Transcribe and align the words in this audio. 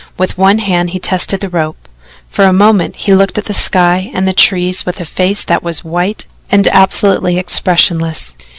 With 0.17 0.35
one 0.35 0.57
hand 0.57 0.89
he 0.89 0.99
tested 0.99 1.41
the 1.41 1.49
rope. 1.49 1.77
For 2.27 2.45
a 2.45 2.51
moment 2.53 2.95
he 2.95 3.13
looked 3.13 3.37
at 3.37 3.45
the 3.45 3.53
sky 3.53 4.09
and 4.15 4.27
the 4.27 4.33
trees 4.33 4.83
with 4.83 4.99
a 4.99 5.05
face 5.05 5.43
that 5.43 5.61
was 5.61 5.83
white 5.83 6.25
and 6.49 6.67
absolutely 6.69 7.37
expressionless. 7.37 8.33